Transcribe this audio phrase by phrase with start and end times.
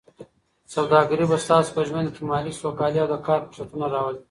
[0.75, 4.19] سوداګري به ستاسو په ژوند کې مالي سوکالي او د کار فرصتونه راولي.